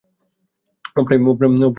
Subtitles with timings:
[0.95, 1.63] ও প্রায় মরেই গিয়েছিল।